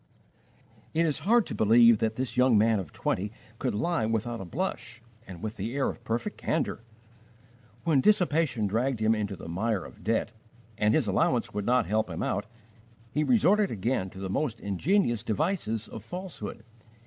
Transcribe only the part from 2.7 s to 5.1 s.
of twenty could lie without a blush